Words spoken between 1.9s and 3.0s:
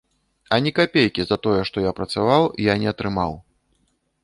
працаваў, я не